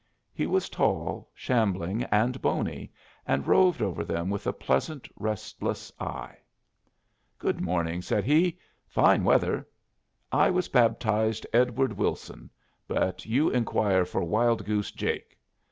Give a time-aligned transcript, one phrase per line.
[0.33, 2.91] He was tall, shambling, and bony,
[3.27, 6.37] and roved over them with a pleasant, restless eye.
[7.37, 8.57] "Good morning," said he.
[8.87, 9.67] "Fine weather.
[10.31, 12.49] I was baptized Edward Wilson,
[12.87, 15.37] but you inquire for Wild Goose Jake.